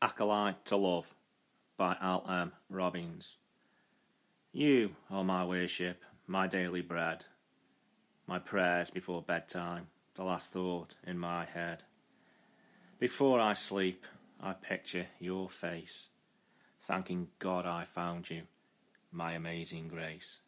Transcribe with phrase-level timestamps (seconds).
[0.00, 1.12] Acolyte to Love
[1.76, 2.52] by Al M.
[2.70, 3.34] Robbins.
[4.52, 7.24] You are my worship, my daily bread,
[8.24, 11.82] my prayers before bedtime, the last thought in my head.
[13.00, 14.04] Before I sleep,
[14.40, 16.10] I picture your face,
[16.80, 18.42] thanking God I found you,
[19.10, 20.38] my amazing grace.